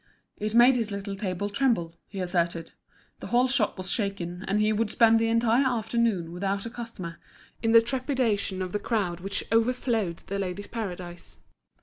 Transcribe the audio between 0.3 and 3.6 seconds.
It made his little table tremble, he asserted. The whole